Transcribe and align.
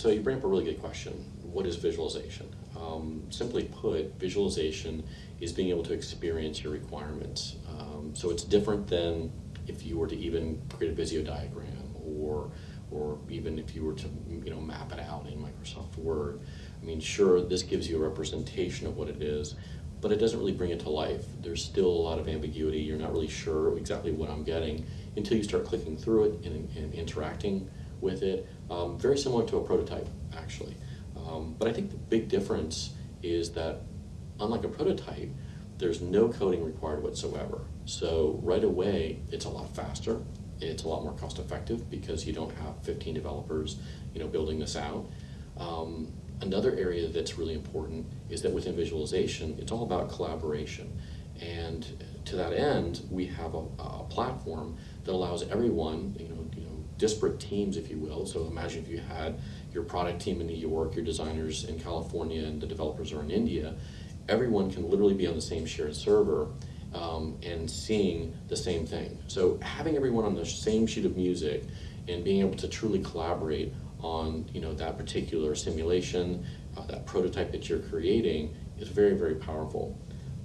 So 0.00 0.08
you 0.08 0.20
bring 0.20 0.38
up 0.38 0.44
a 0.44 0.46
really 0.46 0.64
good 0.64 0.80
question. 0.80 1.12
What 1.42 1.66
is 1.66 1.76
visualization? 1.76 2.48
Um, 2.74 3.22
simply 3.28 3.64
put, 3.64 4.18
visualization 4.18 5.04
is 5.40 5.52
being 5.52 5.68
able 5.68 5.82
to 5.82 5.92
experience 5.92 6.62
your 6.62 6.72
requirements. 6.72 7.56
Um, 7.68 8.12
so 8.14 8.30
it's 8.30 8.42
different 8.42 8.86
than 8.86 9.30
if 9.66 9.84
you 9.84 9.98
were 9.98 10.06
to 10.06 10.16
even 10.16 10.62
create 10.74 10.92
a 10.92 10.94
Visio 10.94 11.22
diagram 11.22 11.94
or 11.94 12.50
or 12.90 13.18
even 13.28 13.58
if 13.58 13.74
you 13.74 13.84
were 13.84 13.94
to 13.94 14.08
you 14.28 14.50
know 14.50 14.60
map 14.60 14.92
it 14.92 15.00
out 15.00 15.26
in 15.26 15.38
Microsoft 15.38 15.96
Word. 15.96 16.40
I 16.80 16.84
mean, 16.84 17.00
sure, 17.00 17.40
this 17.40 17.62
gives 17.62 17.88
you 17.88 18.02
a 18.02 18.08
representation 18.08 18.86
of 18.86 18.96
what 18.96 19.08
it 19.08 19.22
is, 19.22 19.54
but 20.00 20.12
it 20.12 20.16
doesn't 20.16 20.38
really 20.38 20.52
bring 20.52 20.70
it 20.70 20.80
to 20.80 20.90
life. 20.90 21.24
There's 21.42 21.62
still 21.62 21.88
a 21.88 22.02
lot 22.02 22.18
of 22.18 22.28
ambiguity. 22.28 22.78
You're 22.80 22.98
not 22.98 23.12
really 23.12 23.28
sure 23.28 23.76
exactly 23.76 24.12
what 24.12 24.30
I'm 24.30 24.44
getting 24.44 24.86
until 25.16 25.36
you 25.36 25.44
start 25.44 25.64
clicking 25.66 25.96
through 25.96 26.24
it 26.24 26.46
and, 26.46 26.68
and 26.76 26.94
interacting 26.94 27.70
with 28.00 28.22
it. 28.22 28.48
Um, 28.70 28.98
very 28.98 29.18
similar 29.18 29.46
to 29.48 29.58
a 29.58 29.62
prototype, 29.62 30.08
actually. 30.36 30.74
Um, 31.16 31.54
but 31.58 31.68
I 31.68 31.72
think 31.72 31.90
the 31.90 31.96
big 31.96 32.28
difference 32.28 32.94
is 33.22 33.52
that, 33.52 33.82
unlike 34.38 34.64
a 34.64 34.68
prototype, 34.68 35.30
there's 35.76 36.00
no 36.00 36.28
coding 36.28 36.64
required 36.64 37.02
whatsoever. 37.02 37.62
So 37.84 38.38
right 38.42 38.64
away, 38.64 39.20
it's 39.30 39.44
a 39.44 39.48
lot 39.48 39.74
faster. 39.74 40.20
It's 40.60 40.84
a 40.84 40.88
lot 40.88 41.02
more 41.02 41.12
cost 41.12 41.38
effective 41.38 41.90
because 41.90 42.26
you 42.26 42.32
don't 42.32 42.54
have 42.58 42.82
15 42.82 43.14
developers, 43.14 43.78
you 44.14 44.20
know, 44.20 44.28
building 44.28 44.58
this 44.58 44.76
out. 44.76 45.06
Um, 45.56 46.12
another 46.40 46.76
area 46.76 47.08
that's 47.08 47.38
really 47.38 47.54
important 47.54 48.06
is 48.28 48.42
that 48.42 48.52
within 48.52 48.76
visualization, 48.76 49.56
it's 49.58 49.72
all 49.72 49.82
about 49.82 50.10
collaboration. 50.10 50.98
And 51.40 51.86
to 52.26 52.36
that 52.36 52.52
end, 52.52 53.06
we 53.10 53.26
have 53.26 53.54
a, 53.54 53.64
a 53.78 54.04
platform 54.10 54.76
that 55.04 55.12
allows 55.12 55.48
everyone, 55.48 56.14
you 56.18 56.28
know, 56.28 56.46
you 56.54 56.62
know, 56.66 56.84
disparate 56.98 57.40
teams, 57.40 57.76
if 57.76 57.90
you 57.90 57.98
will. 57.98 58.26
So 58.26 58.46
imagine 58.46 58.84
if 58.84 58.90
you 58.90 58.98
had 58.98 59.40
your 59.72 59.82
product 59.82 60.20
team 60.20 60.40
in 60.40 60.46
New 60.46 60.56
York, 60.56 60.94
your 60.94 61.04
designers 61.04 61.64
in 61.64 61.78
California, 61.80 62.44
and 62.44 62.60
the 62.60 62.66
developers 62.66 63.12
are 63.12 63.22
in 63.22 63.30
India. 63.30 63.74
Everyone 64.28 64.70
can 64.70 64.88
literally 64.88 65.14
be 65.14 65.26
on 65.26 65.34
the 65.34 65.40
same 65.40 65.64
shared 65.64 65.96
server 65.96 66.48
um, 66.94 67.38
and 67.42 67.70
seeing 67.70 68.36
the 68.48 68.56
same 68.56 68.86
thing. 68.86 69.18
So 69.28 69.58
having 69.62 69.96
everyone 69.96 70.24
on 70.24 70.34
the 70.34 70.46
same 70.46 70.86
sheet 70.86 71.04
of 71.04 71.16
music 71.16 71.64
and 72.08 72.24
being 72.24 72.40
able 72.40 72.56
to 72.56 72.68
truly 72.68 73.00
collaborate 73.00 73.72
on 74.00 74.48
you 74.54 74.60
know 74.60 74.74
that 74.74 74.96
particular 74.96 75.54
simulation, 75.54 76.44
uh, 76.76 76.86
that 76.86 77.06
prototype 77.06 77.52
that 77.52 77.68
you're 77.68 77.80
creating 77.80 78.54
is 78.78 78.88
very 78.88 79.14
very 79.14 79.34
powerful. 79.34 79.96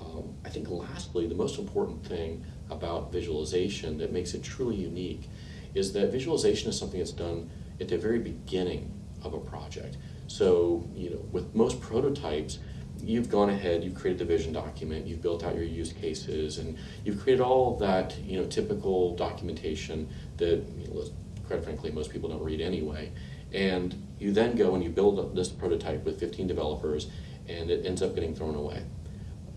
Um, 0.00 0.34
I 0.44 0.48
think 0.48 0.68
lastly, 0.68 1.26
the 1.26 1.34
most 1.34 1.58
important 1.58 2.04
thing 2.04 2.44
about 2.70 3.10
visualization 3.10 3.98
that 3.98 4.12
makes 4.12 4.34
it 4.34 4.42
truly 4.42 4.76
unique 4.76 5.28
is 5.74 5.92
that 5.92 6.12
visualization 6.12 6.68
is 6.68 6.78
something 6.78 6.98
that's 6.98 7.12
done 7.12 7.50
at 7.80 7.88
the 7.88 7.98
very 7.98 8.18
beginning 8.18 8.92
of 9.22 9.34
a 9.34 9.38
project. 9.38 9.96
So, 10.26 10.88
you 10.94 11.10
know, 11.10 11.24
with 11.32 11.54
most 11.54 11.80
prototypes, 11.80 12.58
you've 13.02 13.30
gone 13.30 13.50
ahead, 13.50 13.84
you've 13.84 13.94
created 13.94 14.18
the 14.18 14.24
vision 14.24 14.52
document, 14.52 15.06
you've 15.06 15.22
built 15.22 15.44
out 15.44 15.54
your 15.54 15.64
use 15.64 15.92
cases, 15.92 16.58
and 16.58 16.76
you've 17.04 17.20
created 17.20 17.42
all 17.42 17.76
that, 17.78 18.16
you 18.18 18.38
know, 18.38 18.46
typical 18.46 19.14
documentation 19.16 20.08
that, 20.36 20.64
you 20.78 20.88
know, 20.88 21.04
quite 21.46 21.64
frankly, 21.64 21.90
most 21.90 22.10
people 22.10 22.28
don't 22.28 22.42
read 22.42 22.60
anyway. 22.60 23.10
And 23.52 24.06
you 24.18 24.32
then 24.32 24.56
go 24.56 24.74
and 24.74 24.84
you 24.84 24.90
build 24.90 25.18
up 25.18 25.34
this 25.34 25.48
prototype 25.48 26.04
with 26.04 26.20
15 26.20 26.46
developers, 26.46 27.08
and 27.48 27.70
it 27.70 27.86
ends 27.86 28.02
up 28.02 28.14
getting 28.14 28.34
thrown 28.34 28.54
away. 28.54 28.84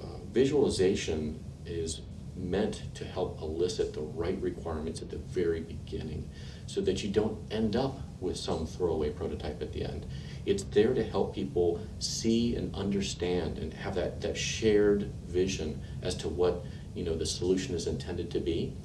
Uh, 0.01 0.05
visualization 0.31 1.43
is 1.65 2.01
meant 2.41 2.83
to 2.95 3.05
help 3.05 3.41
elicit 3.41 3.93
the 3.93 4.01
right 4.01 4.41
requirements 4.41 5.01
at 5.01 5.09
the 5.09 5.17
very 5.17 5.61
beginning 5.61 6.29
so 6.65 6.81
that 6.81 7.03
you 7.03 7.09
don't 7.09 7.37
end 7.51 7.75
up 7.75 7.99
with 8.19 8.37
some 8.37 8.65
throwaway 8.65 9.09
prototype 9.09 9.61
at 9.61 9.73
the 9.73 9.83
end. 9.83 10.05
It's 10.45 10.63
there 10.63 10.93
to 10.93 11.03
help 11.03 11.35
people 11.35 11.79
see 11.99 12.55
and 12.55 12.73
understand 12.75 13.57
and 13.57 13.73
have 13.73 13.95
that, 13.95 14.21
that 14.21 14.37
shared 14.37 15.11
vision 15.27 15.81
as 16.01 16.15
to 16.15 16.29
what 16.29 16.63
you 16.95 17.03
know 17.03 17.15
the 17.15 17.25
solution 17.25 17.75
is 17.75 17.87
intended 17.87 18.31
to 18.31 18.39
be. 18.39 18.75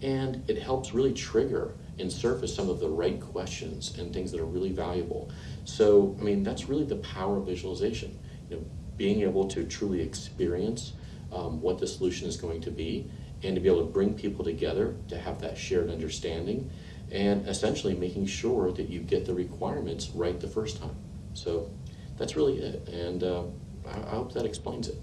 And 0.00 0.42
it 0.48 0.60
helps 0.60 0.92
really 0.92 1.12
trigger 1.12 1.74
and 1.98 2.12
surface 2.12 2.54
some 2.54 2.68
of 2.68 2.80
the 2.80 2.88
right 2.88 3.20
questions 3.20 3.96
and 3.98 4.12
things 4.12 4.32
that 4.32 4.40
are 4.40 4.46
really 4.46 4.72
valuable. 4.72 5.30
So, 5.64 6.16
I 6.18 6.24
mean, 6.24 6.42
that's 6.42 6.68
really 6.68 6.84
the 6.84 6.96
power 6.96 7.36
of 7.36 7.46
visualization. 7.46 8.18
You 8.50 8.56
know, 8.56 8.64
being 8.96 9.22
able 9.22 9.46
to 9.48 9.64
truly 9.64 10.00
experience 10.00 10.94
um, 11.32 11.60
what 11.60 11.78
the 11.78 11.86
solution 11.86 12.28
is 12.28 12.36
going 12.36 12.60
to 12.60 12.70
be 12.70 13.10
and 13.42 13.54
to 13.54 13.60
be 13.60 13.68
able 13.68 13.84
to 13.84 13.92
bring 13.92 14.14
people 14.14 14.44
together 14.44 14.94
to 15.08 15.18
have 15.18 15.40
that 15.40 15.58
shared 15.58 15.90
understanding 15.90 16.70
and 17.10 17.46
essentially 17.48 17.94
making 17.94 18.26
sure 18.26 18.72
that 18.72 18.88
you 18.88 19.00
get 19.00 19.26
the 19.26 19.34
requirements 19.34 20.10
right 20.10 20.40
the 20.40 20.48
first 20.48 20.80
time. 20.80 20.96
So 21.34 21.70
that's 22.16 22.36
really 22.36 22.58
it. 22.58 22.88
And 22.88 23.22
uh, 23.22 23.44
I, 23.86 23.98
I 23.98 24.10
hope 24.10 24.32
that 24.34 24.44
explains 24.44 24.88
it. 24.88 24.96